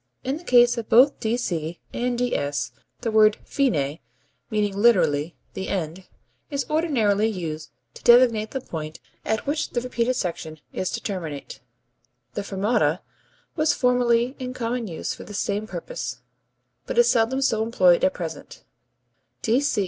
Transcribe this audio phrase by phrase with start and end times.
[0.23, 1.79] In the case of both D.C.
[1.93, 2.71] and D.S.
[3.01, 3.99] the word fine
[4.49, 6.07] (meaning literally the end)
[6.49, 11.59] is ordinarily used to designate the point at which the repeated section is to terminate.
[12.33, 13.03] The fermata ([fermata symbol])
[13.57, 16.17] was formerly in common use for this same purpose,
[16.87, 18.63] but is seldom so employed at present.